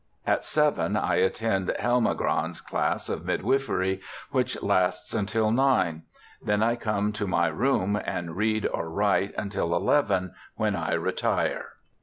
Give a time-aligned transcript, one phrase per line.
[0.25, 6.01] At seven I attend Helmagrande's class of midwifery, which lasts until nine;
[6.41, 11.73] then I come to my room and read or write until eleven, when I retire.'